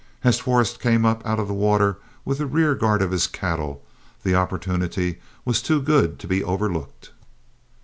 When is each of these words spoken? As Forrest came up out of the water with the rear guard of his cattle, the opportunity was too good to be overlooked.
As 0.23 0.39
Forrest 0.39 0.79
came 0.79 1.05
up 1.05 1.23
out 1.27 1.39
of 1.39 1.47
the 1.47 1.53
water 1.53 1.99
with 2.25 2.39
the 2.39 2.47
rear 2.47 2.73
guard 2.73 3.03
of 3.03 3.11
his 3.11 3.27
cattle, 3.27 3.83
the 4.23 4.33
opportunity 4.33 5.19
was 5.45 5.61
too 5.61 5.79
good 5.79 6.17
to 6.17 6.27
be 6.27 6.43
overlooked. 6.43 7.11